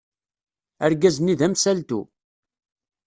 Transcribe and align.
Argaz-nni 0.85 1.35
d 1.39 1.41
amsaltu. 1.45 2.01